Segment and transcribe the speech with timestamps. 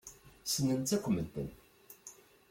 [0.45, 1.47] Ssnen-tt akk medden.